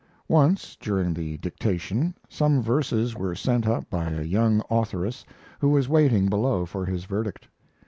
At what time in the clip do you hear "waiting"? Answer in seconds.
5.87-6.25